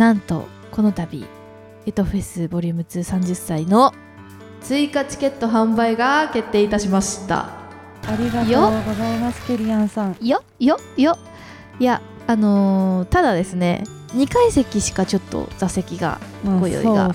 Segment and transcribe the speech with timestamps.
[0.00, 1.26] なんとこの度
[1.84, 3.92] エトフェスボリューム230歳の
[4.62, 7.50] 追加チケット販売が決定いたしました。
[8.08, 10.16] ありがとうございますケリアンさん。
[10.22, 11.18] よよよ。
[11.78, 13.84] いやあのーただですね
[14.14, 17.12] 2階席しかちょっと座席がご用意が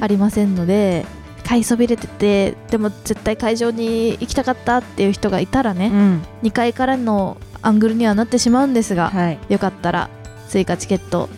[0.00, 1.04] ありませんので
[1.44, 6.22] 買いそびれててでも絶対会場に行きたかったっていう人がいたらね、うん。
[6.44, 9.38] 2階からのアングルにはなってしまうんですが、はい。
[9.48, 10.08] よかったら
[10.46, 11.28] 追加チケット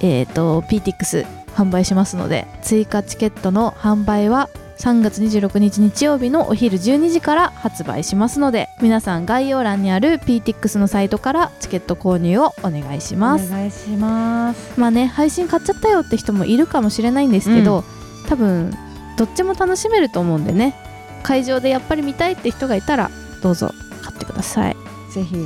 [0.00, 4.48] えっ、と PTX 販売しますので追加チケットの販売は
[4.78, 13.46] 3月26日日曜日のお昼12時から発売しますので皆さん概要欄にある PTX のサイトからチケット購入をお願いします。
[13.46, 14.78] お願いします。
[14.78, 17.84] まあね配信買っちゃったよって人もいるかもしれないんですけど、
[18.28, 18.72] 多分
[19.16, 20.74] どっちも楽しめると思うんでね
[21.22, 23.10] 会場でやっぱり見たいって人がいたら
[23.42, 24.76] どうぞ買ってください。
[25.12, 25.36] ぜひ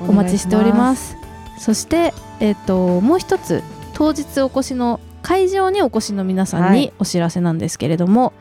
[0.00, 1.16] お待ちしております。
[1.58, 3.62] そしてえっ、ともう一つ
[4.04, 6.78] 当日お越しの会場にお越しの皆さんはい。
[6.78, 8.34] にお知らせなんですけれども、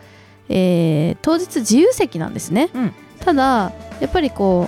[0.50, 2.94] えー当日自由席なんですね、うん。
[3.22, 4.68] ただやっぱりこ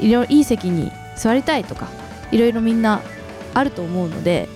[0.00, 1.88] ういろいい席に座りたいとか
[2.32, 3.02] いろいろみんな
[3.52, 4.48] あると思うので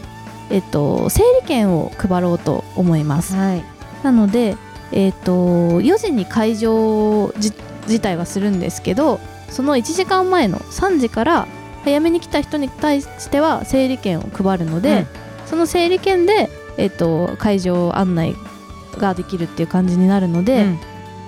[0.51, 3.35] えっ、と整理券を配ろうと思います。
[3.35, 3.65] はい。
[4.03, 4.57] なので、
[4.93, 7.53] えー、と4時に会場じ
[7.87, 11.47] 自体はするんですけどその1時間前の3時から
[11.85, 15.07] 早めに来た人に対しては整理券を配るので、
[15.55, 18.35] その整理券で、えー、と会場案内
[18.99, 20.79] ができるっていう感じになるので、うん。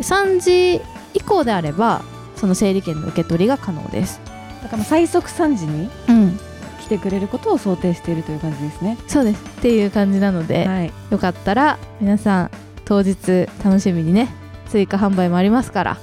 [0.01, 0.83] 3時
[1.15, 2.03] 以降であれば
[2.35, 4.21] その整理券の受け取りが可能です。
[4.65, 6.41] だから最速3時にうん、
[6.81, 8.99] 来てくれることを想定しているという感じですね。
[9.07, 9.45] そうです。
[9.45, 10.93] っていう感じなので、はい。
[11.11, 12.51] よかったら皆さん
[12.85, 14.29] 当日楽しみにね
[14.69, 15.99] 追加販売もありますから。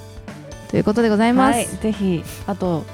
[0.71, 1.67] ということでございます、はい。
[1.67, 2.85] ぜひあと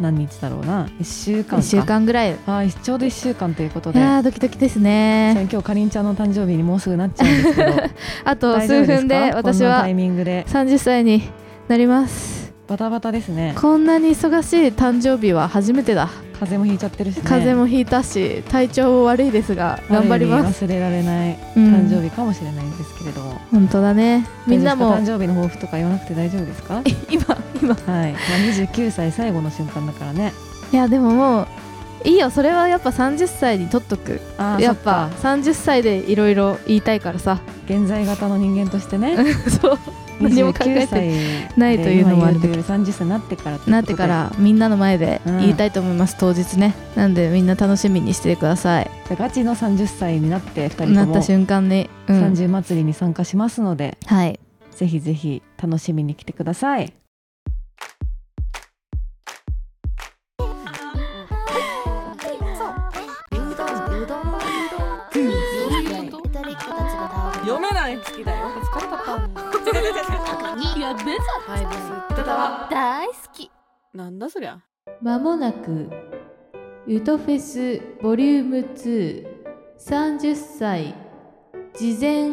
[0.00, 1.56] 何日だろうな？1週間か。
[1.56, 2.32] 1週間ぐらい。
[2.32, 4.00] いはいちょうど1週間ということで。
[4.00, 5.46] やードキドキですね。
[5.50, 7.72] 今日かりんちゃんの誕生日にもうすぐなっちゃうんですけど。
[8.24, 10.44] あと数分で私はタイミングで。
[10.48, 11.22] 30歳に
[11.68, 12.52] なります。
[12.66, 13.54] バタバタですね。
[13.60, 16.08] こんなに忙しい誕生日は初めてだ
[16.40, 17.22] 風邪もひいちゃってるしね。
[17.24, 20.64] 風邪もひいたし体調悪いですが頑張ります。
[20.64, 21.74] 忘れられないうん。
[21.74, 24.96] 誕生日かもしれないんですけれども、本当だねみんなも。
[24.96, 26.74] 誕生日の抱負とか言わなくて大丈夫ですか？
[26.76, 27.24] はい、今
[27.62, 30.32] 今まあ、29歳最後の瞬間だからね。
[30.72, 32.30] いやでももういいよ。
[32.30, 34.20] それはやっぱ30歳に取っとく。
[34.38, 37.38] あーやっぱそ30歳でいろいろ言いたいからさ。
[37.66, 39.16] 現在型の人間としてね。
[39.60, 39.78] そう
[40.20, 45.38] 何も考え29て歳ないというのもあるで今言うと30歳になってからなってからみんなの前でうん。
[45.40, 46.74] 言いたいと思います、当日ね。
[46.96, 48.90] なんでみんな楽しみにしててください。
[49.06, 50.94] じゃあガチの30歳になって2人とも。
[50.94, 54.38] なった瞬間に、うん、30祭りに参加しますので、はい。
[54.70, 56.92] ぜひぜひ楽しみに来てください。
[67.40, 68.46] 読めない好きだよ
[70.80, 71.08] やべさ
[71.46, 71.76] はいブス
[72.14, 73.50] ってたわ大好き。
[73.92, 74.60] なんだそりゃ。
[75.02, 75.90] まもなく
[76.86, 78.56] ユトフェスボリューム
[79.76, 80.94] 230歳
[81.74, 82.30] 事前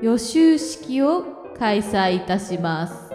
[0.00, 1.24] 予習式を
[1.58, 3.12] 開催いたします。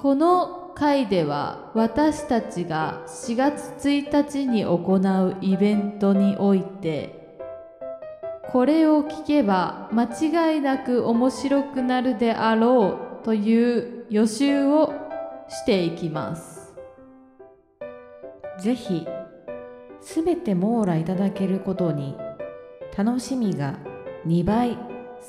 [0.00, 7.40] この回では私たちが4月1日に行うイベントにおいて
[8.52, 14.92] これを聞けば間違いなく面白くなるであろうという予習を
[15.48, 16.74] していきます。
[18.60, 19.06] ぜひ
[20.00, 22.16] すべて網羅いただけることに
[22.96, 23.78] 楽しみが
[24.26, 24.78] 2倍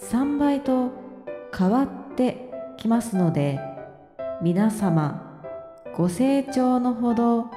[0.10, 0.92] 3倍と
[1.58, 3.60] 変わってきますので
[4.42, 5.42] 皆様
[5.96, 7.50] ご清聴のほど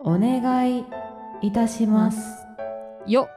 [0.00, 0.84] お願い
[1.42, 2.46] いたします。
[3.06, 3.28] よ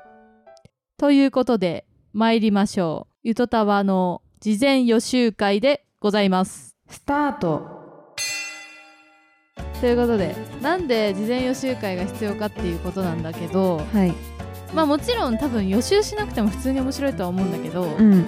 [0.97, 3.13] ということで参りましょう。
[3.23, 6.75] ゆとたわの事前予習会でございます。
[6.89, 8.15] スタート。
[9.79, 14.13] ということでなんで事前予習会が必要かっていうことなんだけどはい。
[14.73, 18.25] まあもちろん多分予習しなくても普通に面白いとは思うんだけど、うん。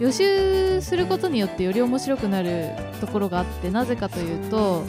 [0.00, 2.70] 予習することによってより面白くなる
[3.02, 4.84] ところがあってなぜかというと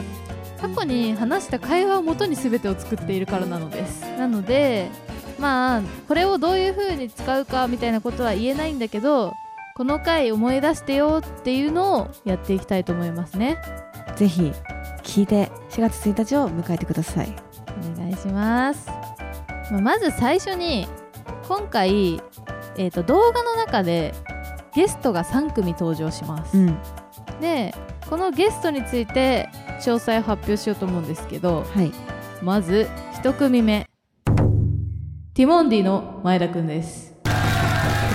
[0.62, 4.04] 過去に話した会話をもとに全てを作っているからなのです。
[4.18, 4.88] なので
[5.38, 9.34] まあこれをどういう風に使うかみたいなことは言えないんだけど
[9.76, 13.58] この回思い出してよっていうのをやっていきたいと思いますね。
[14.16, 14.52] ぜひ
[15.04, 17.36] 聞いて4月1日を迎えてください。
[17.94, 18.90] お願いします。
[19.72, 20.88] まず最初に
[21.48, 22.22] 今回、
[22.78, 24.14] えー、と動画の中で
[24.76, 26.78] ゲストが3組登場します、ん。
[27.40, 27.74] で
[28.10, 31.92] このゲストについて詳細を発表しようと思うんですけどはい。
[32.42, 32.90] まず
[33.24, 33.88] 1組目。
[35.34, 37.11] ティモンディの前田くんです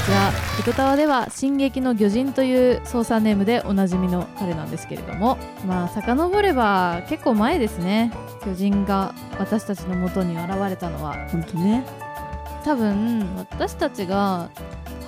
[0.07, 0.31] ちら
[0.61, 5.37] 糸タワでは「進撃の巨人」という操作ネームでおなじみの彼なんですけれども
[5.67, 8.13] まあ遡れば結構前ですね。
[8.45, 11.17] 巨人が私たちの元に現れたのは。
[11.33, 11.85] 本当ね。
[12.65, 14.49] 多分私たちが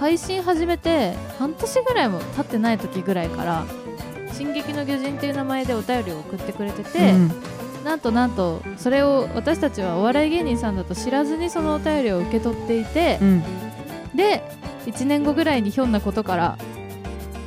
[0.01, 3.65] 配信始めて半年ぐらいも経ってない時ぐらいから
[4.35, 7.33] 「進撃の巨人」っていう名前でお便りを送ってくれてて、うん。
[7.85, 13.43] なんとなんとそれを私たちはお笑い芸人さんだと知らずにそのお便りを受け取っていて、うん
[14.19, 14.43] で
[14.87, 16.59] 1年後ぐらいにひょんなことから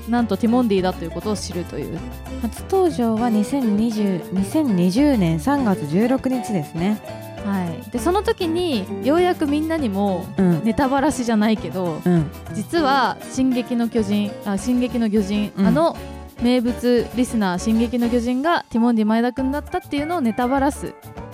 [0.07, 1.99] なんとティモンディだということを知るという。
[2.41, 6.99] 初登場は2020 2020年3月16日ですね。
[7.45, 7.91] はい。
[7.91, 10.63] でその時にようやくみんなにもうん。
[10.63, 12.31] ネタバラシじゃないけどうん。
[12.53, 15.67] 実は「進撃の巨人」あ「進撃の巨人」うん。
[15.67, 15.95] あの
[16.41, 20.93] 名物リスナー「進撃の巨人」がティモンディ前田くんだったっていうのをネタバラす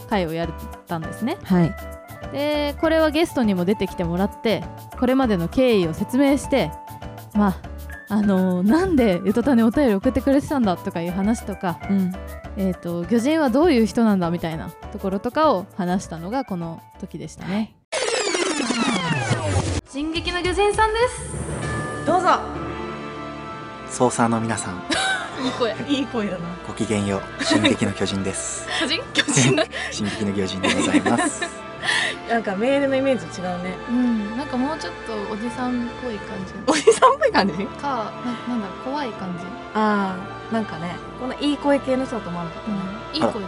[0.10, 0.50] 回をやっ
[0.88, 1.38] たんですね。
[1.44, 1.97] はい
[2.31, 4.63] でこれはゲストにも出てきてもらって
[5.00, 6.71] これまでの経緯を説明して
[7.33, 7.77] まあ
[8.09, 12.12] あのーなんでゆとたねお便り送ってくれてたんだとかいう話とか、うん。
[12.56, 17.75] えー、と巨人はどういう人なんだみたいなところとかを話したのがこの時でしたね。
[19.89, 22.06] 進撃の巨人さんです。
[22.06, 22.39] どうぞ。
[23.89, 24.83] 操作の皆さん。
[25.44, 25.75] いい声。
[25.88, 26.39] いい声だな。
[26.65, 27.44] ごきげんよう。
[27.44, 28.65] 進撃の巨人です。
[28.79, 29.03] 巨人？
[29.13, 29.56] 巨人？
[29.91, 31.67] 進撃の巨人でございます
[32.30, 33.78] なんかメールのイメージ違うね。
[33.89, 36.38] うんなんかもうちょっとおじさんっぽい感
[36.68, 37.57] おじさんっぽい感じ？
[37.57, 38.12] じか
[38.48, 40.16] ななんだろう怖い感じ、あ
[40.51, 42.78] あなんかねこのいい声系の人だと思わなかったね。
[43.13, 43.48] いい声ですね。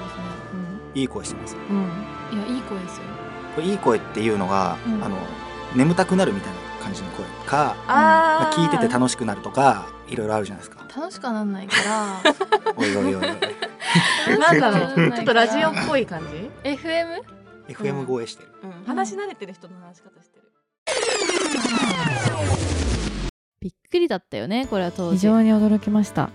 [0.96, 1.84] いい声してますうん、うん、
[2.40, 3.04] いやいい声ですよ。
[3.56, 5.04] これいい声っていうのが、うん。
[5.04, 5.18] あの
[5.76, 10.84] 眠たくなるみたいな感じの声か、あまあ、あ聞いてて楽しくなるとかいろいろあるじゃないですか。
[10.96, 12.34] 楽しくはなんないから。
[12.76, 13.22] おいおいおいおい。
[14.40, 15.12] なんだろう。
[15.12, 17.39] ちょっとラジオっぽい感じ、FM?
[17.74, 20.44] FM 声してる、うん、話し慣れてる人の話し方してる。
[23.62, 25.18] びっくりだったよねこれは当時。
[25.18, 26.30] 非常に驚きました。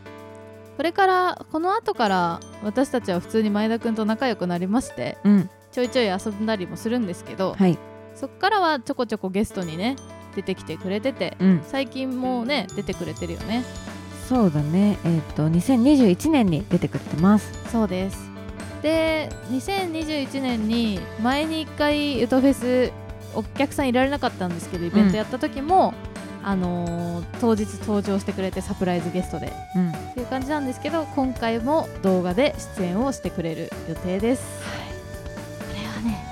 [0.76, 5.50] これからこの後から私たちは普通に前田くんと仲良くなりましてうん。
[5.72, 7.78] ちょいちょい遊んだりもするんですけど、はい。
[8.14, 9.96] そっからはちょこちょこゲストにね
[10.36, 11.62] 出てきてくれててうん。
[11.66, 13.64] 最近もね出てくれてるよね。
[14.28, 14.98] そうだね。
[15.04, 17.52] えっ、と2021年に出てくれてます。
[17.70, 18.33] そうです
[18.84, 22.92] で2021年に前に1回ゆとフェス
[23.34, 25.94] お客さんいられなかったんですけどイベントやった時も、
[26.42, 29.90] あのー当日登場してくれてサプライズゲストでうん。
[29.90, 34.44] っていう感じなんですけど今回も動画で出演をしてくれる予定です、
[35.60, 36.22] これはね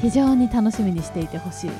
[0.00, 1.70] 非常に楽しみにしていてほしい。
[1.70, 1.72] い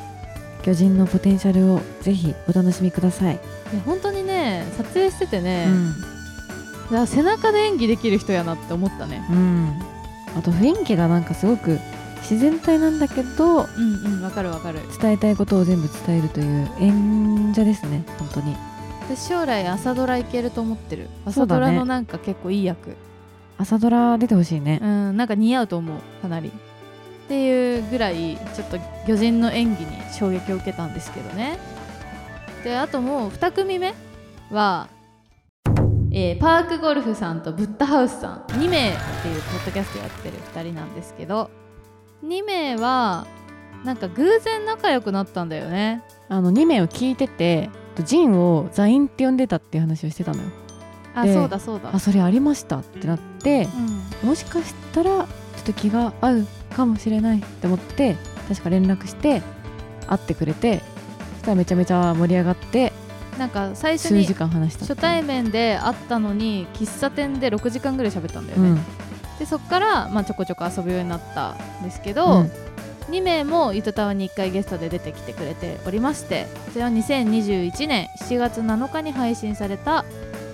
[0.63, 3.41] 巨人のポテンシャルをぜひお楽しみください、や
[3.87, 5.69] 本当にね撮影しててね、
[6.91, 7.07] うん。
[7.07, 9.27] 背中で演技できる人やなって思ったね。
[9.31, 9.88] うん
[10.37, 11.79] あと雰囲気がなんかすごく
[12.21, 14.81] 自然体なんだけどうんうんわかるわかる。
[15.01, 18.57] 伝えたいことを全部伝えるという演者ですね本当に。
[19.09, 21.09] 私将来朝ドラいけると思ってる。
[21.25, 22.97] 朝ドラのなんか結構いい役。
[23.57, 24.79] 朝ドラ出てほしいね。
[24.83, 26.49] うんなんか似合うと思うかなり。
[26.49, 31.59] っていうぐらいちょっと巨人の演技に衝撃を受けたんですけどね。
[32.65, 33.95] であともう2組目
[34.51, 34.89] は、
[36.19, 38.38] えーパークゴルフさんとブッダハウスさん。
[38.49, 38.93] 2名っ
[39.23, 41.49] ていうポッドキャストやってる2人なんですけど。
[42.25, 43.25] 2名は
[43.85, 46.02] なんか偶然仲良くなったんだよね。
[46.28, 47.71] あの2名を聞いてて
[48.04, 50.49] ジンをザインって呼んでたっていう話をしてたのよ。
[51.14, 51.90] あでそうだそうだ。
[51.93, 53.69] あそれありましたってなって
[54.23, 54.28] うん。
[54.31, 55.26] もしかしたらちょっ
[55.66, 58.16] と気が合うかもしれないって思って
[58.49, 59.40] 確か連絡して
[60.09, 60.83] 会ってくれて
[61.35, 62.93] そしたらめちゃめちゃ盛り上がって
[63.38, 68.78] なんか最初に初対面で会ったのに喫茶店で6時間ぐらい喋ったんだよね、うん。
[69.38, 72.50] でそっから、まあ、ちょこちょこ遊ぶようになったんですけうど、ん。
[73.11, 80.04] 2名もゆとたわに1回ゲストで出てきてくれておりましてこちらは2021年7月7日に配信された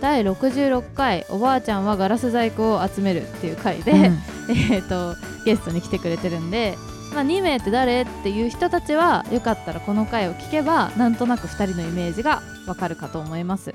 [0.00, 4.18] 第66回「おばあちゃんはガラス細工を集める」っていう回で、うん。
[4.50, 6.76] えー、とゲストに来てくれてるんで、
[7.14, 13.74] まあ、2名って誰っていう人たちはよかったらこの回を聞けばなんとなく2人のイメージがわかるかと思います。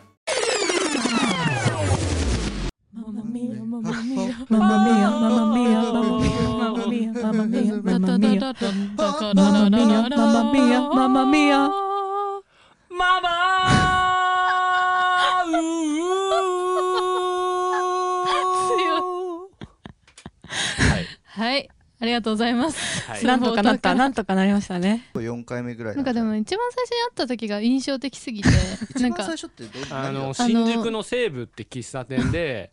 [2.91, 6.33] ママミヤママミヤママミヤママミヤママミ
[7.05, 11.69] ヤママミヤママミヤママミヤママミヤママミヤママミヤ
[12.89, 13.29] ママ
[20.79, 23.01] はいはいありがとうございます。
[23.09, 23.23] はい。
[23.25, 24.35] なんとかなったなんとか。
[24.35, 25.05] なりましたね。
[25.13, 28.49] 4回目ぐらいなんかでも一番最初に会った時が印象的すぎて
[28.99, 32.71] なんか一番最初ってどうあの新宿の西部って喫茶店で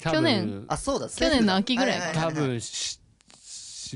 [0.00, 0.64] 去年。
[0.68, 2.99] あそうだ去年の秋ぐらいか多分し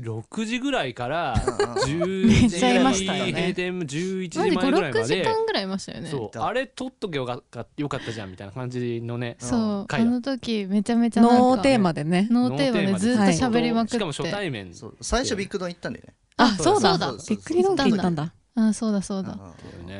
[0.01, 3.31] 6時ぐらいからうん10寝時ちゃいましたよね。
[3.31, 6.09] 閉店11時前ぐらい56時まで間ぐらいいましたよね。
[6.09, 6.39] そう。
[6.39, 9.93] あれ撮っとけよかったよかったじゃんみたいな感じのねそう。
[9.93, 14.97] あの時めちゃめちゃなんかノーテーマでねノーテーマでずっと喋りまくって、しかも初対面そう。
[15.01, 16.81] 最初ビッグドン行ったんだよねあそう。
[16.81, 17.17] だそう。
[17.17, 18.91] だびっくりドン行ったんだあそう。
[18.93, 19.23] だそう。
[19.23, 19.37] だ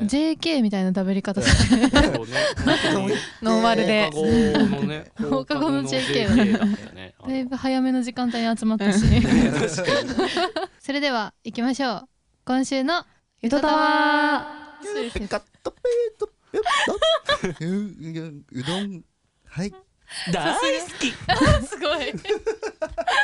[0.04, 2.26] JK みたいな食べり方してそう。
[2.26, 2.34] ね
[3.42, 4.10] ノーマルで
[5.22, 9.00] 放課後の JK だねだいぶ早めの時間帯に集まったし。
[10.80, 12.08] それでは行きましょう。
[12.46, 13.06] 今週の
[13.42, 14.48] ゆとたわ。
[15.14, 19.04] ペカッとペートペットうどん
[19.48, 19.74] はい
[20.32, 20.60] 大好
[21.00, 21.12] き。
[21.68, 22.14] すごい。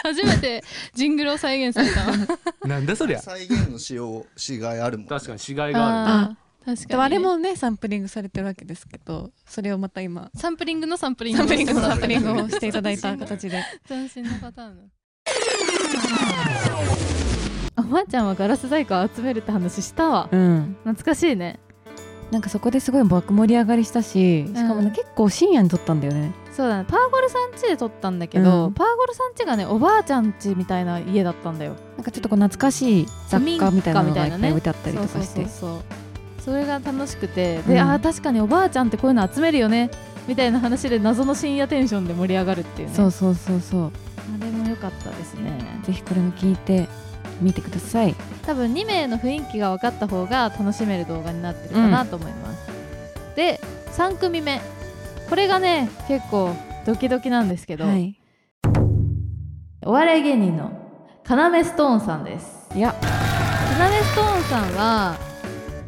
[0.03, 2.37] 初めてジングルを再現された。
[2.67, 3.19] なんだそりゃ。
[3.19, 7.01] 再現のしようしがいあるもん確かに違いがある確かに。
[7.01, 10.29] あれもねサンプリングされてるわけですけどそれをまた今。
[10.35, 13.63] サンプリングのサンプリングサンプリングのサンプリングをしていただいた形で。
[13.87, 14.83] 斬新なパターンだ
[17.77, 20.29] おばあちゃんはガラス細工を集めるって話したわ。
[20.31, 20.75] うん。
[20.83, 21.59] 懐かしいね。
[22.31, 26.31] なんかそこですごい爆盛り上がりしたししかもね、うん結構深夜に撮ったんだよね。
[26.53, 26.85] そうだね。
[26.87, 28.73] パーゴルさん家で撮ったんだけど、うん。
[28.73, 31.75] パーゴルさん家がねおばあちゃん家みたいな家だったんだよ。
[31.97, 35.19] なんかちょっとこう懐かしい雑貨みたいなのがいっぱい置いてあったりとかして。
[35.19, 36.00] そうそうそうそう
[36.43, 37.79] それが楽しくてで、うん。
[37.79, 39.89] あー確かにおばあちゃんってこういうの集めるよね
[40.27, 42.95] みたいな話で謎の深夜テンションで盛り上がるっていうね。
[42.95, 43.83] そうそうそうそう。
[43.85, 45.51] あれも良かったですね。
[45.83, 46.87] ぜひこれも聞いて
[47.41, 48.15] みてください。
[48.45, 52.67] 多分2名の雰囲気が分かった方が楽しめる動画になってるかなと思います、
[53.35, 53.59] で
[53.93, 54.61] 3組目。
[55.29, 56.55] これがね結構
[56.85, 58.19] ドキドキなんですけど、はい。
[59.83, 60.71] お笑い芸人の
[61.23, 62.69] カナメストーンさんです。
[62.75, 62.95] いや。
[63.01, 63.07] カ
[63.79, 65.17] ナメストーンさんは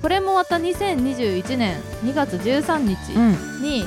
[0.04, 3.62] これもまた2021年2月13日うん。
[3.64, 3.86] に、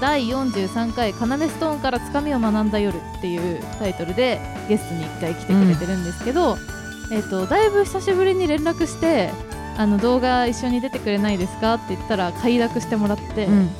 [0.00, 6.56] 第43回「カナメストーンからつかみを学んだ夜」っていうタイトルでゲストに1回来てくれてるんですけど、
[7.10, 9.30] えっとだいぶ久しぶりに連絡して
[9.76, 13.70] あの動画一緒に出てくれないですかって言ったら快諾してもらって、うん。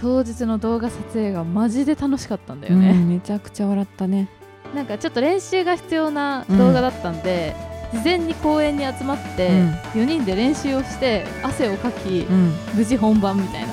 [0.00, 4.28] 当日の動画撮影がマジで楽しかったんだようね、んめちゃくちゃ笑ったね。
[4.74, 7.54] なんかちょっと練習が必要な動画だったんで、
[7.92, 9.68] 事前に公園に集まって、うん。
[10.02, 12.52] 4人で練習をして汗をかき、うん。
[12.74, 13.68] 無事本番みたいな。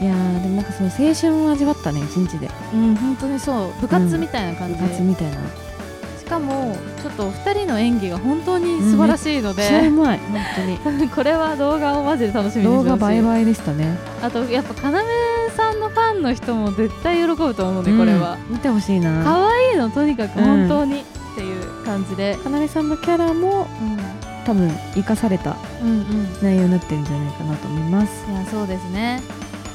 [0.00, 2.48] いやーでもなんかその青春を味わったね一日で。
[2.72, 3.80] うん本当にそう。
[3.80, 5.36] 部活みたいな感部じで、活みたいな。
[6.18, 10.18] しかもちょっとお二人の演技が本当に素晴らしいのめっちゃうで、まい。
[10.18, 10.40] 本
[10.88, 11.08] 当に。
[11.10, 13.96] これは動画をマジで楽しみに動画倍々でしたね。
[14.22, 19.24] あとやっぱ要さんのファンの人も絶対喜ぶと思うねこれは、うん見てほしいな。
[19.24, 20.44] 可愛いのとにかくうん。
[20.44, 21.00] 本当に。
[21.00, 21.17] う
[21.88, 23.66] 感じで、かなめさんのキャラも
[24.44, 25.96] 多分生かされたうん、うん。
[26.00, 28.30] うん内容になってるんじゃないかなと思います。
[28.30, 29.22] いやそうですね。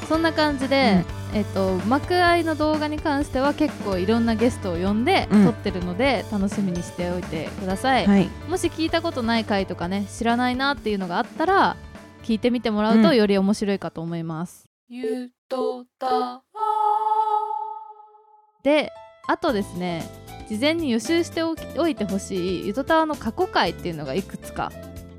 [0.07, 1.03] そんな感じで、
[1.33, 5.43] えっと幕愛の動画に関しては結構いろんなゲストを呼んでうん。
[5.45, 8.29] 撮ってるので、楽しみにしておいてください、はい。
[8.47, 11.75] もし聞いたことない回とかね知らないなっていうのがあったら
[12.23, 13.15] 聞いてみてもらうとうん。
[13.15, 16.43] より面白いかと思います、ゆとた
[18.63, 18.91] で
[19.27, 21.53] あとですね事前に予習してお
[21.87, 24.71] いてほしいゆとたわの過去回っていうのがいくつか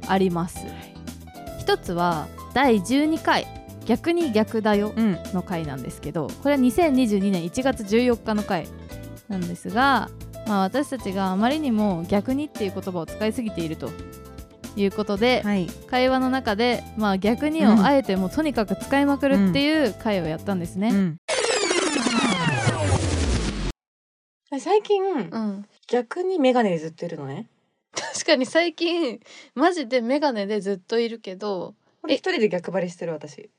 [0.07, 0.67] あります、
[1.59, 3.47] 一つは第12回
[3.87, 5.19] 「逆に逆だよ」うん。
[5.33, 8.67] の回なんですけどこれは2022年1月14日の回
[9.29, 10.11] なんですが、
[10.47, 13.91] まあ、私たちがあまりにも逆にっていう言葉を使いすぎていると
[14.77, 15.67] いうことで、はい。
[15.91, 17.81] 会話の中で、まあ、逆にうん。
[17.81, 20.91] をあえてもうとにかく使いまくるっていう回をやったんですね。
[20.91, 21.17] うん
[24.61, 25.67] 最近うん。
[25.89, 27.49] 逆にメガネでずっといるのね。
[27.95, 29.21] 確かに最近
[29.55, 33.51] マジでメガネでずっといるけどこれ一人で逆張りしてる私。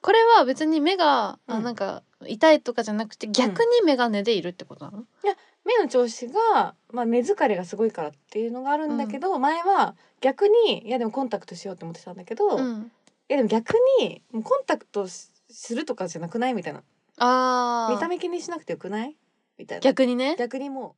[0.00, 1.64] これは別に目が、あうん。
[1.64, 5.04] なんか痛いとかじゃなくて逆にメガネでいるってことなの、
[5.64, 12.92] 目の調子が、まあ、目疲れがすごいからっていうのがあるんだけど、前は逆にいやでもコンタクトしようって思ってたんだけど、いうん。
[13.28, 16.54] やでも逆にもうコンタクトしするとかじゃなくない？
[16.54, 16.82] みたいな。
[17.18, 17.94] あー。
[17.94, 19.16] 見た目気にしなくてよくない？
[19.58, 19.80] みたいな。
[19.80, 20.36] 逆にね。
[20.38, 20.96] 逆にも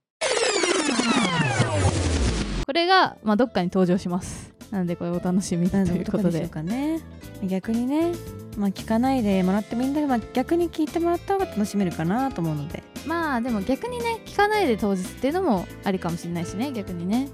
[2.66, 4.52] これが、まあ、どっかに登場します。
[4.70, 6.48] なのでこれお楽しみということで。
[6.48, 7.00] かね。
[7.42, 8.12] 逆にね。
[8.56, 12.82] まあ聞かないでもらってもいいんだけど、まあ、逆に聞いてもらった方が楽しめるかなと思うので。
[13.06, 16.70] まあでも逆にね聞かないで当日っていうのもありかもしれないしね。
[16.72, 17.28] 逆にね。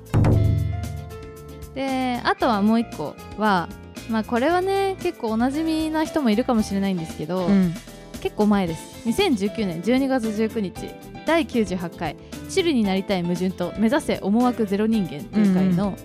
[1.74, 3.68] であとはもう一個は
[4.08, 7.74] まあこれはね結構おなじみな人もいるかもしれないんですけど、うん。
[8.22, 9.08] 結構前です。
[9.08, 12.16] 2019年12月19日第98回
[12.48, 15.96] 「チルになりたい矛盾と目指せ思惑ゼロ人間」っていう回の、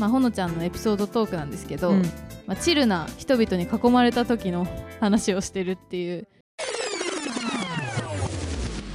[0.00, 2.02] まあ、ほのちゃんのエピソードトークなんですけど、うん。
[2.46, 4.66] まあ、チルな人々に囲まれた時の
[4.98, 6.26] 話をしてるっていう、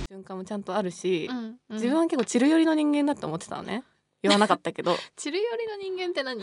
[0.10, 1.56] 瞬間もちゃんとあるし、うん。
[1.70, 3.84] 自分は結構チル寄りの人間だと思ってたのね
[4.24, 4.96] 言わなかったけど。
[5.16, 6.42] チル寄りの人間って何？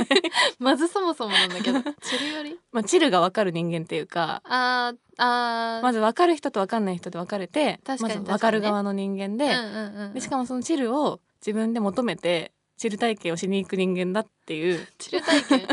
[0.58, 1.80] まずそもそもなんだけど。
[2.02, 2.58] チル寄り？
[2.72, 5.82] まあチルが分かる人間っていうかあーあー。
[5.82, 10.14] まず分かる人と分かんない人で分かれて確かにまず分かる側の人間で,、うんうんうん。
[10.14, 14.86] でしかもそのチルを自分で求めてチル体験をしに行く人間だっていう。
[14.98, 15.66] チル体験？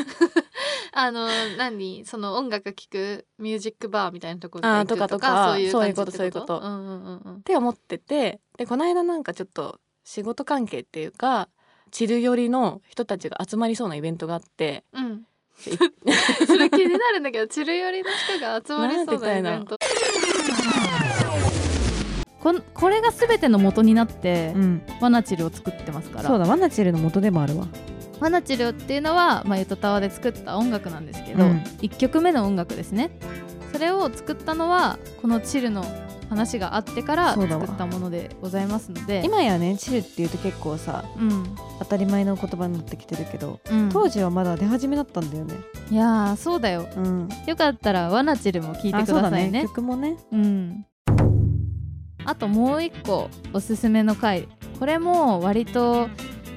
[0.93, 2.05] あの何？
[2.05, 6.59] その音楽聴くミュージックバーみたいなところとかとかそういうことそういうこと。
[6.59, 7.35] うんうんうんうん。
[7.37, 11.49] って思っててでこの間なんかちょっと仕事関係っていうか
[11.91, 15.23] チル寄りの人たちが集まりそうなイベントがあってうん。
[16.03, 16.13] で
[16.47, 19.77] それ気になるんだけどチル寄りの人が集まりそうなイベント。
[22.39, 24.81] こんこれが全ての元になって、うん。
[24.99, 26.27] ワナチルを作ってますから。
[26.27, 27.67] そうだワナチルの元でもあるわ。
[28.19, 31.57] ワナチルっていうのは、まあ、ゆとたわで作った音楽なんですけど、うん。
[31.81, 33.11] 1曲目の音楽ですね。
[33.71, 35.85] それを作ったのはこのチルの
[36.33, 39.21] 話があってから作ったものでございますので。
[39.25, 45.55] 今やねチルっていうと結構さうん、当たり前の言葉になってきてるけどうん、当時はまだ出始めだったんだよね。
[45.89, 46.87] いやーそうだよ。
[46.95, 47.29] うん。
[47.45, 49.63] よかったらワナチルも聴いてくださいね。
[49.63, 50.17] 曲もね。
[50.31, 50.85] うん。
[52.25, 54.47] あともう一個おすすめの回。
[54.79, 56.09] これも割と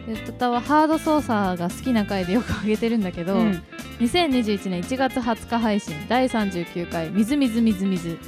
[0.09, 3.63] ゆとたわハード操作が好きな回でよく上げてるんだけど、うん。
[3.99, 8.19] 2021年1月20日配信第39回「水水水水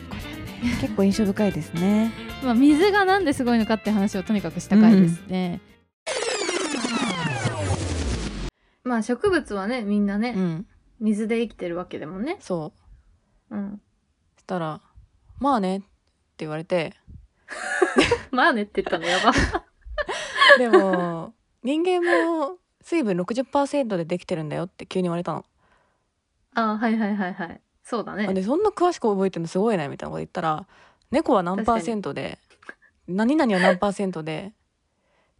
[0.80, 2.12] 結構印象深いですね」
[2.42, 5.60] まあ、水がなんですごいのかって話をとにかくした回ですね、
[8.84, 10.66] まあ植物はねみんなね、うん。
[11.00, 12.38] 水で生きてるわけでもね。
[12.40, 12.72] そ
[13.50, 13.56] う。
[13.56, 13.80] うん。
[14.36, 14.80] そしたら
[15.38, 15.86] 「まあね」って
[16.38, 16.94] 言われて。
[18.30, 19.32] まあねって言ったのやば。
[20.58, 25.44] でも人間も水分60%でできてるんだよって急に言われたの。
[26.54, 28.34] あはいはいはいはいそうだね。
[28.34, 30.66] でそんな詳しく覚えてるのすごいねみたいなこと言ったら
[31.10, 32.38] 猫は何パーセントで
[33.08, 34.52] 何々は何パーセントで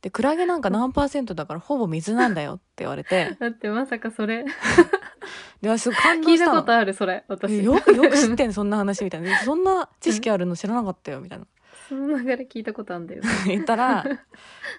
[0.00, 3.37] でクラゲなんか何パーセントだからほぼ水なんだよって言われて。
[3.41, 4.47] だってまさかそれ。
[5.61, 7.54] で私すごい感動聞いしたたのことあるそれ私。
[7.56, 9.39] えよくよく知ってん そんな話みたいな。
[9.41, 11.47] そんな知識あるの知らなかったよみたいな。
[11.87, 13.23] その流れ聞いたことあるんだよ。
[13.47, 14.06] 言ったら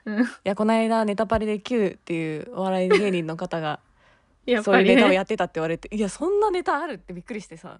[0.06, 0.24] うん。
[0.24, 3.80] いやこの間ネタパレで Q っていうお笑い芸人の方が
[4.52, 5.96] やっそういうぱりねネタをやってたって言われて。
[5.96, 7.80] いやそんなネタあるってびっくりしてさ。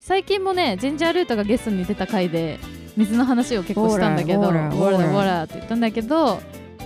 [0.00, 2.58] 最近もねジンジャールートがゲストに出た回で
[2.94, 6.40] 水の話を結構したんだけどウォーラーウォーラーウォーラーウォーラーって言ったんだけど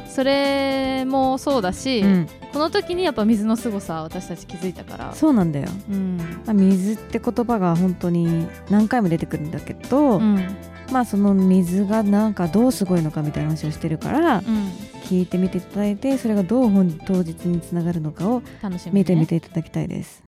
[0.09, 2.27] それもそうだし、うん。
[2.53, 5.15] この時にやっぱ水の凄さ私たち気づいたから。
[5.15, 5.69] そうなんだよ。
[5.91, 6.17] うん。
[6.45, 10.57] まあ水って言葉が本当に何回も出てくるんだけど、うん。
[10.91, 14.73] まあその水がなんかどうすごいのかみたいな話をしてるからうん
[15.09, 20.23] 聞いてみていただいてそれがどう本当日につながるのかを楽しみ、ね、見てみていただきたいです。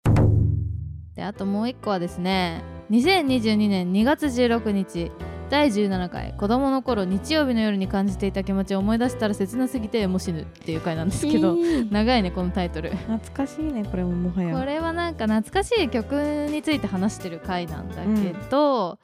[1.14, 5.10] であともう一個はですね2022年2月16日
[5.48, 11.56] 第17回子供の頃日曜日の夜に感じていた気持ちを思い出したら切なすぎてもしぬっていう回なんですけど
[11.90, 14.58] 長いねこのタイトル懐かしいねこれももはや。
[14.58, 16.12] これはなんか懐かしい曲
[16.50, 18.98] について話してる回なんだけど、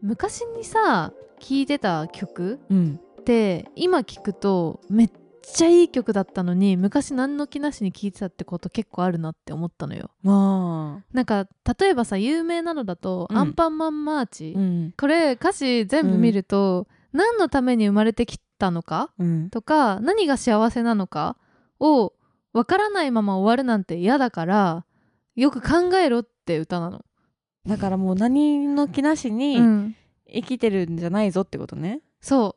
[0.00, 1.12] 昔にさ
[1.44, 5.10] 聴いてた曲うん、って今聞くとめっ
[5.42, 10.10] ちゃいい曲だったのに昔何の気なしに聴いてたってこと結構あるなって思ったのよ。
[10.22, 11.46] まあ、なんか
[11.78, 13.36] 例えばさ有名なのだと「うん。
[13.36, 14.94] アンパンマンマーチ」うん。
[14.98, 21.36] これ歌詞全部見ると、何のために生まれてきたのかうん、とか何が幸せなのか
[21.78, 22.14] を
[22.54, 24.86] わからないまま終わるなんて嫌だから
[25.36, 27.04] よく考えろって歌なの。
[27.66, 29.96] だからもう何の気なしにうん、
[30.34, 32.00] 生きてるんじゃないぞってことね。
[32.20, 32.56] そ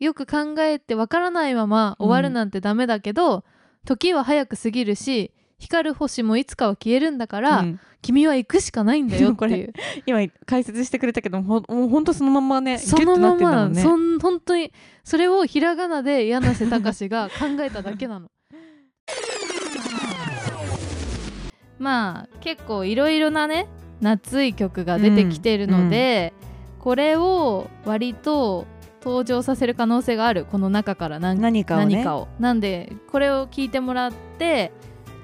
[0.00, 3.44] うよく考えてわからないまま終わるなんてダメだけど、
[3.84, 9.72] 時は早く過ぎるし光る星もいつかは消えるんだから、うん君は行くしかないんだよっていう
[10.06, 13.80] 今解説してくれたけどほもうほんとそのまんまねそのままね。
[13.80, 14.72] そん本当に
[15.04, 18.28] それをひらがなで柳瀬隆が考えただけなの。
[21.78, 23.68] まあ結構いろいろなね
[24.00, 26.32] 夏い曲が出てきてるので、
[26.82, 28.66] これを割と
[29.02, 32.28] 登場させる可能性があるこの中から何何かをね何かを。
[32.38, 34.72] なんでこれを聞いてもらって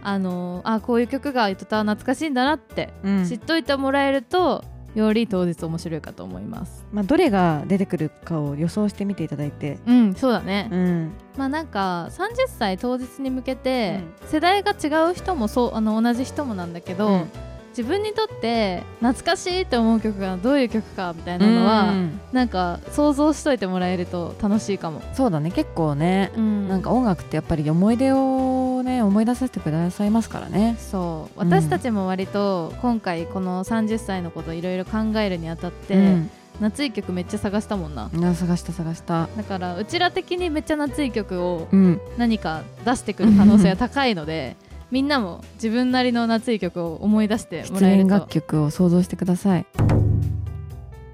[0.02, 6.86] あのあこういう曲がとた懐かしいんだなってうん知っといてもらえると、より当日面白いかと思います。
[6.92, 9.78] まあ、どれが出てくるかを予想してみていただいて。
[9.86, 17.30] うんそうだね、うん、まあなんか30歳当日に向けて、世代が違う人もそうあの同じ人もなんだけど、うん
[17.78, 22.20] 自分にとって懐かしいって思う曲がどういう曲かみたいなのは、うん。
[22.32, 25.00] なんか想像しといてもらえると楽しいかも。
[25.14, 26.66] そうだね結構ね、うん。
[26.66, 30.76] なんか音楽ってやっぱり思い出をね思い出させてくださいますからね。
[30.80, 31.40] そう。
[31.40, 36.30] うん私たちも割と今回この30歳のこといろいろ考えるにあたって、うん。
[36.60, 38.08] 夏い曲めっちゃ探したもんな。
[38.12, 39.28] な探した探した。
[39.36, 42.00] だからうちら的にめっちゃ夏い曲をうん。
[42.16, 44.56] 何か出してくる可能性が高いので
[44.90, 48.00] みんなも自分なりの夏い曲を思い出しても出らえると。
[48.02, 49.66] 演楽曲を想像してください。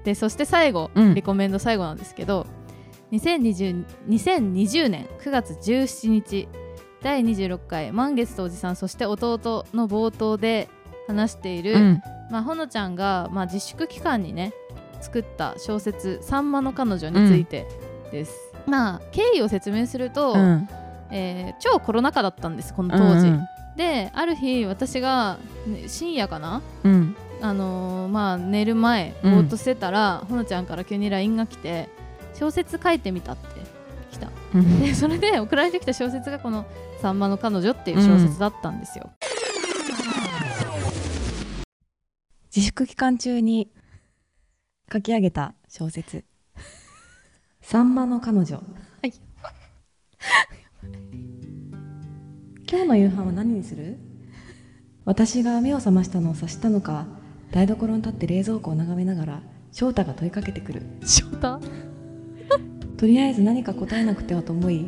[0.03, 2.45] でそして最後、うんリコメンド最後なんですけど
[3.11, 6.47] 2020 2020年9月17日
[7.01, 10.69] 第26回満月とおじさんそして弟の冒頭で
[11.07, 12.01] 話している、うん。
[12.31, 14.53] まあ、ほのちゃんが、まあ、自粛期間にね
[15.01, 17.67] 作った小説「さんまの彼女」について
[18.11, 18.53] です。
[18.65, 20.67] まあ経緯を説明すると、うん
[21.15, 23.27] えー超コロナ禍だったんですこの当時。
[23.27, 26.61] うんである日私がね深夜かな？
[26.83, 27.15] うん。
[27.41, 31.89] あのーまあ寝る前ぼうんーっとしてたら、ほのちゃんから急に LINE が来て
[32.33, 33.47] 小説書いてみたって
[34.11, 34.29] 来た。
[34.53, 34.79] うん。
[34.81, 36.65] でそれで送られてきた小説がこの
[37.01, 39.11] 「さんまの彼女」っていう小説だったんですよ、
[42.55, 43.69] 自粛期間中に
[44.91, 46.23] 書き上げた小説
[47.59, 48.55] 「さんまの彼女」
[49.03, 49.13] はい
[52.69, 53.97] 今日の夕飯は何にする？
[55.05, 57.05] 私が目を覚ましたのを察したのか
[57.51, 60.81] 台所に立って冷蔵庫を眺めながら翔太が問いかけてくる。
[61.05, 61.59] 翔太？
[62.97, 64.85] とりあえず何か答えなくてはと思い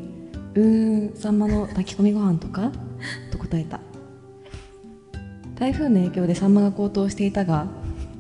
[0.55, 2.71] うーんサンマの炊き込みご飯とか？
[3.31, 3.79] と答えた。
[5.55, 7.67] 台風の影響でサンマが高騰していたが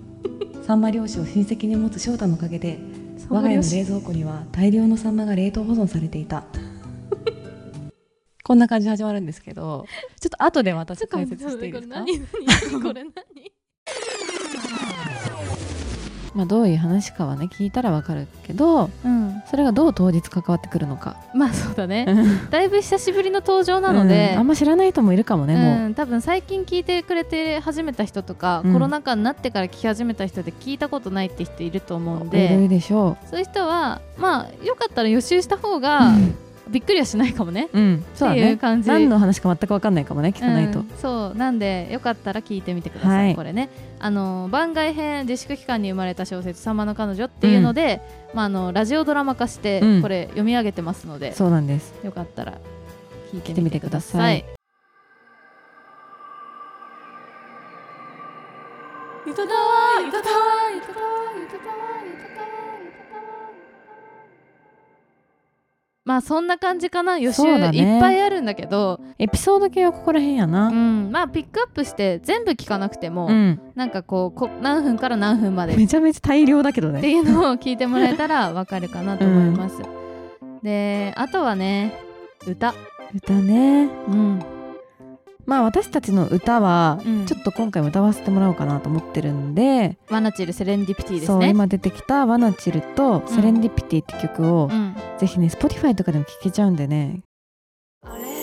[0.65, 2.79] サンマ漁師を親戚に持つ翔太のおかげで
[3.29, 6.45] 我が家の冷蔵庫には大量のサンマが冷凍保存されていた
[8.47, 9.85] こんな感じで始まるんですけど
[10.21, 11.99] ちょっと後で私解説していいですか？
[12.01, 12.21] これ何
[12.71, 12.79] 何？
[12.81, 13.11] これ何？
[16.35, 19.41] まあどういう話かはね聞いたらわかるけどうん。
[19.49, 21.15] それがどう当日関わってくるのか。
[21.33, 22.05] まあそうだね。
[22.51, 24.39] だいぶ久しぶりの登場なので、うん。
[24.39, 25.85] あんま知らない人もいるかもねもう。
[25.85, 28.73] うん、多分最近聞いてくれて始めた人とか、うん。
[28.73, 36.11] コロナ禍になってから聞き始めた人で聞いたことないって人いると思うんいでるでしょそういう人はまあよかったら予習した方うが
[36.69, 38.05] びっくりはしないかもね、うん。
[38.15, 38.89] そうだっていうね感じ。
[38.89, 40.89] 何の話か全く分かんないかもね聞かないと、うん。
[41.01, 41.37] そう。
[41.37, 43.35] なんでよかったら聞いてみてください、はい。
[43.35, 43.69] これね。
[43.99, 48.01] あの番外編自粛期間に生まれた小説「さんまの彼女」っていうので、
[48.33, 50.01] まあ、あのラジオドラマ化してうん。
[50.01, 51.93] これ読み上げてますので、そうなんです。
[52.03, 52.57] よかったら
[53.33, 54.39] 聞いてみてくだみてくだささい。
[54.39, 54.43] い。
[59.27, 60.56] ゆたたわゆたた
[66.07, 67.17] まあそんな感じかな。
[67.17, 69.01] 予習いっぱいあるんだけど。
[69.19, 71.11] エピソード系はここら辺やうな、ん。
[71.11, 73.59] まあピックアップして全部聞かなくても、うん。
[73.75, 75.73] なんかこうこ何分から何分まで。
[75.73, 79.81] っめちゃめちゃ大量だけどてねいうのを聞いてもらえたら わかるかなと思います、
[80.63, 81.93] であとはね
[82.47, 82.73] 歌。
[83.13, 83.89] 歌ね。
[84.07, 84.56] うん
[85.47, 87.25] まあ私たちの歌はうん。
[87.25, 94.95] ちょっと今回も歌わせてもらおうかなと思ってるんで、ワナチルセレンディピティですそうね今出てきた「ワナチル」と「セレンディピティ」って曲を、うん。
[95.17, 97.21] ぜひね Spotify とかでも聴けちゃうんでね。
[98.05, 98.36] 止ま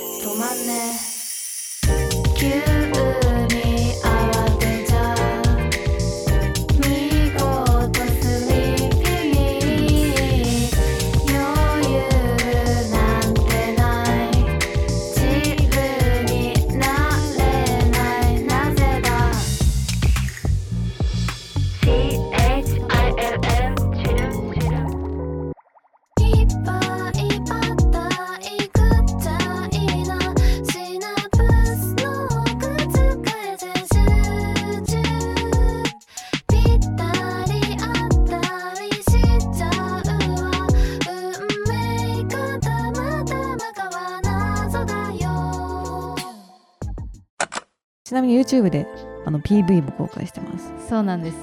[48.14, 48.86] ちなみに YouTube で
[49.26, 50.72] あの PV も公開してます。
[50.88, 51.36] そうなんです。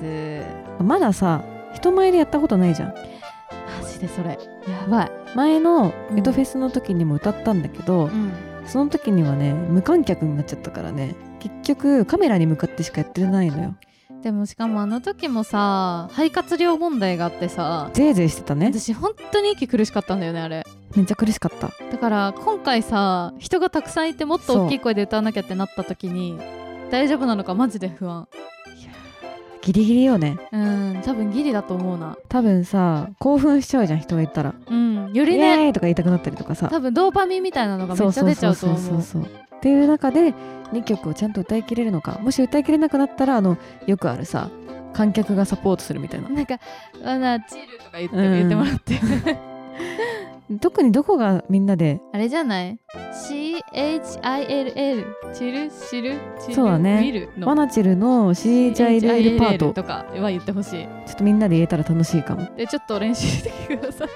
[0.81, 2.93] まださ人前でやったことないじゃん。
[3.81, 4.39] マジでそれ。
[4.69, 5.11] やばい。
[5.35, 6.17] 前のうん。
[6.17, 8.31] エトフェスの時にも歌ったんだけど、うん。
[8.65, 11.13] その時にはね無観客になっちゃったからね。
[11.41, 13.75] 結局カメラに向かってしかやってないのよ。
[14.23, 18.67] でもしかもあの時もさ肺活量問題があってさぜいぜいしてたね。
[18.67, 21.71] 私本当に息苦しかったんだよねあれめっちゃ苦しかった。
[21.91, 26.37] だから今回さ人がたくさんいてもっと大きい声で歌わなきゃってなった時に
[26.89, 27.53] 大丈夫なのか？
[27.55, 28.27] マジで不安。
[29.61, 30.37] ギリギリよね。
[30.51, 32.17] うん多分ギリだと思うな。
[32.29, 34.55] 多分さ興奮しちゃうじゃん人がいたら。
[34.67, 36.67] うんよりねーイとか言いたくなったりとかさ。
[36.69, 38.79] 多分ドーパミンみたいなのがめっちゃ出ちゃうと思う。
[38.79, 40.33] そうそうそうそうっていう中で
[40.73, 42.17] 2曲をちゃんと歌いきれるのか。
[42.21, 44.49] もし歌いきれなくなったらあのよくあるさ
[44.93, 46.29] 観客がサポートするみたいな。
[46.29, 46.57] なんか
[47.05, 48.23] 「あなチル」とか言って,、うん。
[48.33, 49.50] 言ってもらって
[50.59, 52.01] 特にどこがみんなで？
[52.13, 52.77] あれじゃない
[53.73, 57.29] ?CHILL チルシルチルそうだね。
[57.39, 59.73] ワナチルの CHILL パート。
[59.73, 60.85] とかは言ってほしい。
[61.07, 62.49] ちょっとみんなで言えたら楽しいかも。
[62.55, 64.07] でちょっと練習してきてください。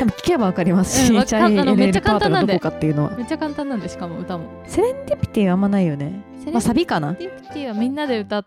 [0.00, 1.12] 多分聞けばわかります。
[1.12, 3.16] CHILL パートがどこかっていうのは。
[3.16, 4.48] めっちゃ簡単なんでしかも歌も。
[4.66, 6.24] セレンディピティはあんまないよね。
[6.52, 7.14] まあサビかな。
[7.14, 8.46] セレンディピティはみんなで歌う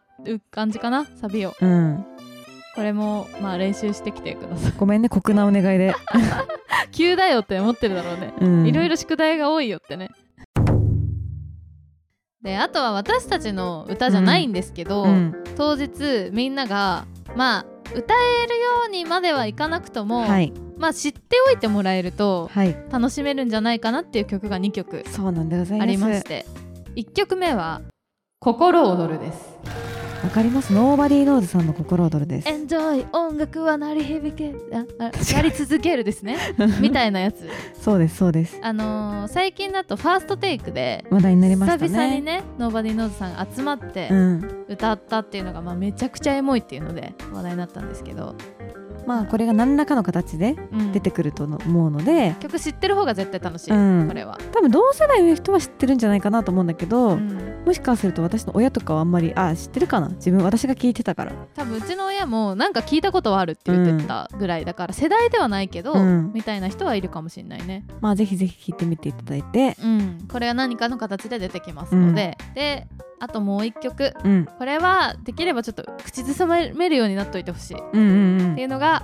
[0.52, 1.54] 感じかなサビを。
[1.60, 2.06] うん
[2.78, 4.74] これもまあ練習してきてください。
[4.78, 5.96] ごめんね酷なお願いで。
[6.94, 8.34] 急だよって思ってるだろうね。
[8.40, 8.68] うん。
[8.68, 10.12] いろいろ宿題が多いよってね。
[12.44, 15.34] であとは私たちの歌じゃないんですけど、うん。
[15.58, 20.54] 当日みんながまあ歌えるようにまではいかなくとも、はい。
[20.78, 22.78] まあ知っておいてもらえるとはい。
[22.92, 26.46] 楽しめるんじゃないかなっていう曲が2曲ありまして。
[26.96, 27.82] 1曲目は
[28.40, 30.07] 「心躍る」です。
[30.24, 30.74] わかります？
[30.74, 32.50] ノーバディーノーズさんの心躍るです。
[32.50, 36.38] エンジョイ音楽は鳴り響けああ鳴り続けるですね。
[36.82, 37.48] みたいなやつ。
[37.80, 38.60] そうですそうです。
[38.62, 41.88] あのー最近だとファーストテイクで話題になりましたね。
[41.88, 44.66] 久々にねノーバディーノーズさんが集まってうん。
[44.70, 48.36] 歌ったっていうのが、まあ、めちゃくちゃエモいっていうので話題になったんですけど、
[49.08, 50.92] まあこれが何らかの形でうん。
[50.92, 54.08] 出てくると思うので、曲知ってる方が絶対楽しい、うん。
[54.08, 57.64] これは、多分同世代の人は知ってるんじゃないかなと思うんだけど、うん。
[57.66, 60.10] もしかすると私の親とかはあんまりあ知ってるかな？
[60.10, 61.34] 自分私が聞いてたから。
[61.56, 66.32] 多分うちの親もなんか聞いたことはあるって言ってたぐらいだから、世代ではないけど、うん。
[66.34, 67.86] みたいな人はいるかもしれないね。
[68.02, 69.76] まあぜひぜひ聞いてみていただいて。
[69.84, 70.28] うん。
[70.32, 72.88] これは何かの形で出てきますので、で
[73.20, 74.14] あともう一曲。
[74.24, 74.46] うん。
[74.46, 77.78] これはできればちょっと口ずさめるようになっといてほしい。
[77.78, 78.56] っうんうんうん。
[78.56, 79.04] ていうのが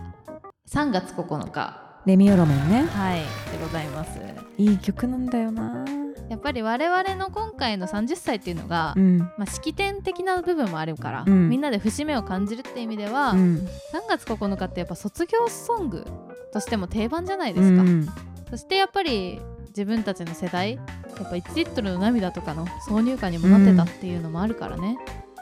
[0.70, 1.80] 3月9日。
[2.06, 2.86] レミオロメンね。
[2.88, 3.20] はい。
[3.20, 3.26] で
[3.62, 4.20] ございます。
[4.58, 5.86] いい曲なんだよな。
[6.30, 9.20] やっぱり我々の今回の30歳っていうのが、うん。
[9.20, 11.50] まあ、式典的な部分もあるから、うん。
[11.50, 13.68] みんなで節目を感じるって意味では、うん。
[13.94, 16.06] 3月9日ってやっぱ卒業ソング
[16.52, 18.08] としても定番じゃないですか、うん。
[18.50, 19.42] そしてやっぱり
[19.76, 24.98] 自分たちの世代やっぱ1リットルの涙とかの挿入歌にもなってたっていうのもあるからね。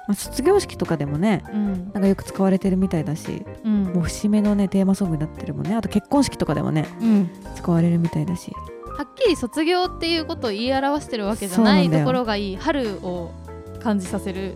[0.08, 1.92] まあ、卒業式とかでもねうん。
[1.94, 3.84] なんかよく使われてるみたいだしうん。
[3.84, 5.76] もう節目のねテーマソングになってるもんね。
[5.76, 7.30] あと結婚式とかでもねうん。
[7.56, 8.52] 使われるみたいだし。
[8.98, 12.56] はっきり卒業っていうことを言い表してるわけじゃないところがいい。
[12.56, 13.32] 春を
[13.82, 14.56] 感じさせる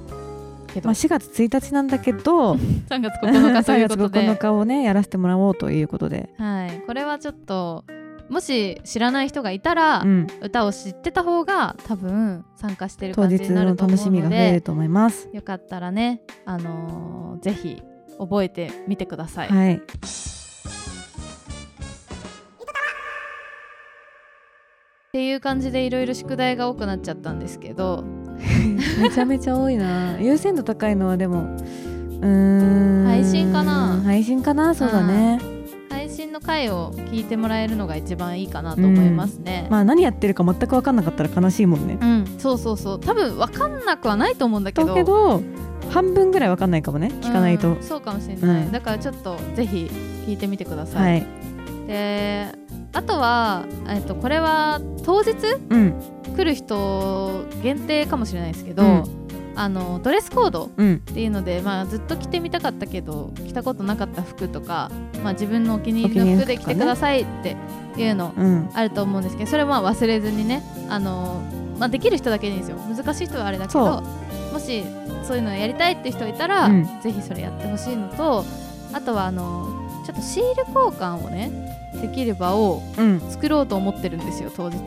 [0.67, 2.53] けど、まあ、4月1日なんだけど
[2.89, 7.85] 3月9日ということ3月9で、 日をねやらせてもらおうということで、はい、これはちょっと
[8.29, 15.29] もし知らない人がいたら、うん、歌を知ってた方が多分参加してる当感じになると思う楽しみがので増えると思います。
[15.31, 17.81] よかったらね、あのーぜひ
[18.17, 19.49] 覚えてみてください。
[19.49, 19.79] はい、っ
[25.11, 28.03] ていう感じでいろいろ宿題が多くなっちゃったんですけど。
[28.99, 30.19] めちゃめちゃ多いな。
[30.19, 33.05] 優先度高いのはでもうーん。
[33.05, 34.01] 配信かな。
[34.03, 34.73] 配信かな？
[34.73, 35.54] そうだね
[36.05, 39.67] 配信の回を聞いてもらえるのが一番いいかなと思いますね。
[39.71, 41.97] まあ何やってるか全く分かんなかったら悲しいもんね。
[41.99, 42.99] うん、そうそうそう。
[42.99, 45.41] 多分分かんなくはないと思うんだけだどけど
[45.89, 47.07] 半分ぐらい分かんないかもね。
[47.21, 47.81] 聞かないと、うん。
[47.81, 48.71] そうかもしれない、うん。
[48.71, 49.89] だからちょっとぜひ
[50.27, 51.27] 聞いてみてください、はい。
[51.87, 52.49] で
[52.93, 55.31] あとは、えっと、これは当日
[55.71, 55.93] うん。
[56.37, 59.24] 来る人限定かもしれないですけど、うん
[59.55, 60.95] あのドレスコードうん。
[60.95, 64.91] っていうので、まあ、ずっと着てみたかったけど着たことなかった服とか、
[65.23, 67.55] まあ、自分のお気に入りの服で着てくださいって
[67.97, 68.69] いうのうん。
[68.73, 71.41] あると思うんですけどそれもまあ忘れずにねあの、
[71.79, 72.77] まあ、できる人だけでいいんですよ。
[72.77, 74.01] 難しい人はあれだけそど
[74.51, 74.83] もし
[75.23, 76.85] そういうのやりたいって人いたら、うん。
[77.01, 78.43] ぜひそれやってほしいのと
[78.93, 83.19] あとはあのちょっとシール交換をねできる場をうん。
[83.31, 84.77] 作ろうと思ってるんですよ当日。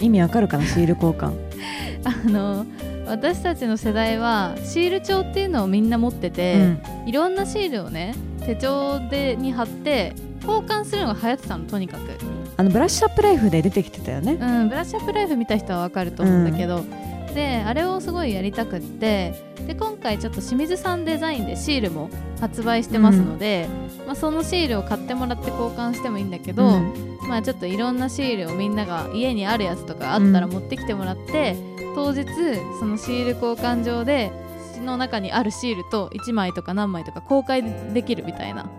[0.00, 1.34] 意味わかるかなシール交換。
[2.04, 2.64] あの
[3.06, 6.82] 私たちの世代はシール帳っていうのをみんな持ってうて、ん。
[7.06, 8.14] いろんなシールをね
[8.44, 12.02] 手帳でに貼って交換するのが流行ってたのとにかく、
[12.56, 14.34] あのブラッシュアップライフで出てきてたよね。
[14.34, 16.84] うん、ブラッシュアップライフ見た人はわかると思うんだけど、
[17.36, 19.34] であれをすごいやりたくって
[19.66, 22.08] で今回ちょっと清水さんデザインでシールも
[22.40, 23.68] 発売してますので、
[24.06, 27.18] まあ、そのシールを買ってもらって交換してもいいんだけど、うん。
[27.28, 31.56] まあちょっといろんなシールをみんなが家にあるやつとかあったら持ってきてもらって、
[31.94, 32.24] 当日
[32.78, 34.30] そのシール交換場で
[34.80, 38.70] の中にあるシールと1枚とか何枚とか公開できるみたいな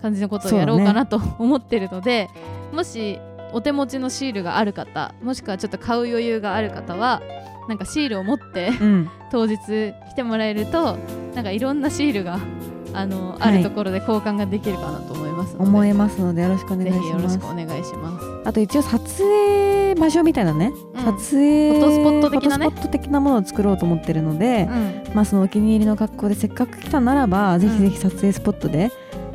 [0.00, 2.28] 感じのことをやろうかなと思ってるので、
[2.72, 3.20] もし
[3.52, 7.20] お手持ちのシールがある方もしくはちょっと買う余裕がある方は
[7.68, 9.10] なんかシールを持ってうん。
[9.30, 10.96] 当日来てもらえると
[11.34, 12.38] なんかいろんなシールが
[12.92, 13.54] あの、はい。
[13.54, 18.26] あるところで交換ができるかなと思いますので思えますのでよろしくお願いぜひよろしますしくお願いします。
[18.44, 21.04] あと一応撮影場所みたいなね、うん。
[21.04, 22.66] 撮影フォトスポット的なね。
[22.66, 25.14] フォトスポット的なものを作ろうと思ってるので、うん。
[25.14, 28.90] まあそのお気に入りの格好でせっかく来たならば、ぜひぜひ撮影スポットで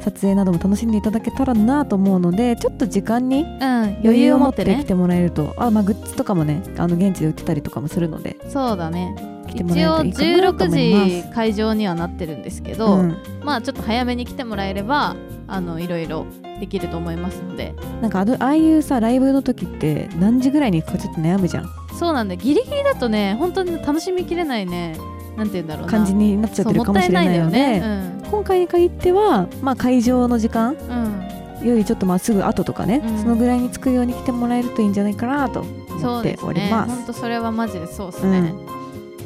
[0.06, 3.60] 撮影なども楽しんでいただけたらなと思うのでちょっと時間にうん
[4.04, 4.82] 余裕を持ってね。
[4.84, 9.16] 来てもらえるとあ、まあ、グッズとかもねあの現地で売ってたりとかもするのでそうだね。
[9.48, 11.12] 一応るといいかなと思います。
[11.12, 13.18] 16時会場にはなってるんですけど、うん。
[13.44, 15.16] まあちょっと早めに来てもらえれば
[15.48, 16.26] あのいろいろ
[16.60, 17.74] できると思いますので。
[18.02, 21.70] なんかああいうさライブの時って何時ぐらいに行くかちょっと悩むじゃん。
[21.98, 24.98] そうなんだギリギリだとね本当に楽しみきれないね
[25.38, 25.92] なんて言うんだろうな。
[25.92, 28.22] 感じになっちゃってるかもしれないのでね。
[28.32, 33.18] 今回に限っては、まあ、会場の時間うん、うんよりちょっとまあすぐ後とかね、うん。
[33.18, 35.64] そのぐらいに着くように来てもらえるといいんじゃないかなと
[36.00, 36.96] そ思っております。
[36.96, 38.54] 本当それはマジでそうですね、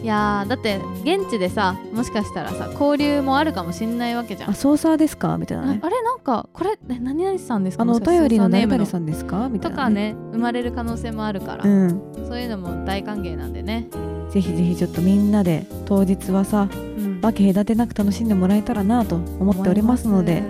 [0.02, 4.52] いやーだって現地でさもしかしたらさ交流もあるかもしんないわけじゃん。
[4.52, 5.38] あ、ソーサーですか？
[5.38, 5.80] みたいなね。
[5.82, 6.02] ああれ？
[6.02, 7.82] なんかこれえ何々さんですか？
[7.82, 9.50] あのお便りのソーサーネーム誰々さんですか？
[9.50, 9.90] みたいな、とか。
[9.90, 11.90] ね生まれる可能性もあるから、うん、
[12.28, 13.90] そういうのも大歓迎なんでね、
[14.32, 17.20] ぜひぜひちょっとみんなで当日はさうん。
[17.22, 20.44] 分け隔てなく楽しんでもらえたらなと思っておりますので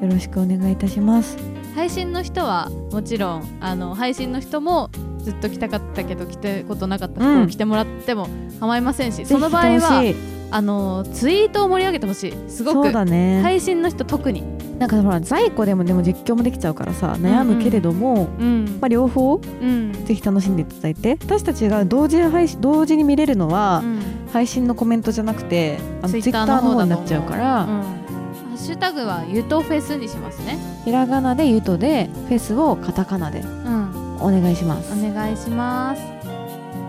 [0.00, 1.36] よろしくお願いいたします。
[1.74, 7.34] 配信の人はもちろんあの配信の人もずっと来たかったけど来たことなかったうん。
[7.34, 10.14] 人を来てもらっても構いませんし、ぜひその場合は
[10.52, 12.34] あのツイートを盛り上げてほしい。
[12.48, 14.42] すごくだね、配信の人特に、
[14.80, 18.78] なんかほら在庫でもでも実況もできちゃうからさ悩むけれども、うん。
[18.80, 19.92] まあ、両方うん。
[20.06, 21.18] ぜひ楽しんでいただいて。
[21.20, 24.00] 私たちが同時配信同時に見れるのは、うん。
[24.32, 27.66] 配信のコメントじゃなくてあのツイッターの方になっちゃうから、うん。
[27.66, 27.84] ハ
[28.54, 30.58] ッシュタグはゆとフェスにしますね。
[30.86, 34.16] ひらがなでゆとでフェスをカタカナでうん。
[34.18, 34.94] お願いします。
[34.94, 36.19] お願いします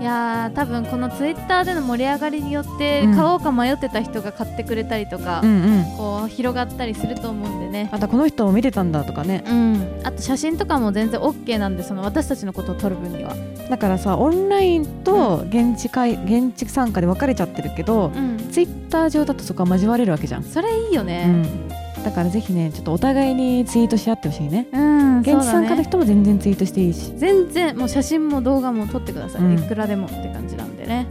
[0.02, 3.16] いやー多分このツイッターでの盛り上がりによってうん。
[3.16, 7.88] 買おうか迷ってた人が買ってくれたりとか、うんうん、こう広がったりすると思うんでね。
[7.92, 9.44] またこの人も見てたんだとかね。
[9.48, 13.36] うん、あと写真とかも全然 OK なんでその私たちのことを撮る分には、
[13.70, 21.70] だからさオンラインと現地会現地参加で分かれちゃってるけど、うん、ツイッター上だとそこは交われるわけじゃん、それいいようねん、
[22.04, 24.68] だからぜひねちょっとお互いにツイートし合ってほしいね。
[24.74, 29.60] うん、現地参加の人も全然ツイートしていいし、全然もう写真も動画も撮ってください、うん。
[29.60, 31.08] いくらでもって感じなんでね。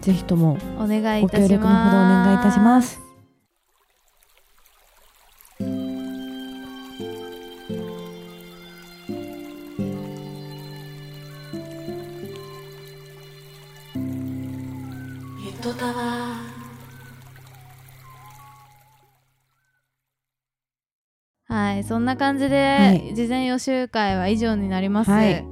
[0.00, 1.48] ぜひともお願いいごたします。
[1.48, 3.00] 協力のほどお願いいたします
[15.42, 16.13] ゆとたわ
[21.84, 23.14] はいそんな感じで、はい。
[23.14, 25.44] 事前予習会は以上になります、はい。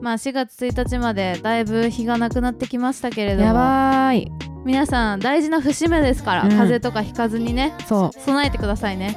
[0.00, 4.32] まあ4月1日までだいぶ日がなくなってきましたけれどもやばーい。
[4.64, 6.50] 皆さん大事な節目ですから、うん。
[6.50, 8.20] 風邪とかひかずにねそう。
[8.20, 9.16] 備えてくださいね。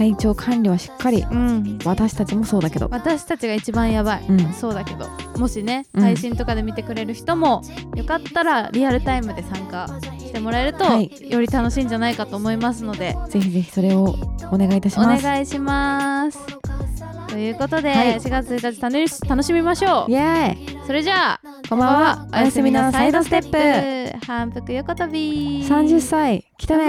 [0.00, 1.26] 体調管理はしっかり。
[1.30, 1.78] うん。
[1.84, 2.88] 私たちもそうだけど。
[2.90, 4.52] 私たちが一番やばい、うん。
[4.54, 5.06] そうだけど。
[5.36, 6.02] もしねうん。
[6.02, 7.60] 配信とかで見てくれる人も、
[7.94, 9.86] よかったらリアルタイムで参加
[10.18, 11.10] してもらえると、はい。
[11.30, 13.14] より楽しいんじゃないかと思いますので。
[13.28, 14.16] ぜひぜひそれを
[14.50, 15.22] お願いいたしおます。
[15.24, 16.38] 願いします。
[17.28, 18.16] ということで、はい。
[18.16, 20.10] 4月1日楽し楽しみましょう。
[20.10, 20.78] イエーイ。
[20.86, 22.26] それじゃあこんばんは。
[22.32, 24.18] おやすみなサイドステップ。
[24.18, 24.26] プ。
[24.26, 25.64] 反復横跳び。
[25.64, 26.44] 30歳。
[26.58, 26.84] 来たね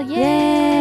[0.00, 0.10] ー。
[0.10, 0.79] イエーイ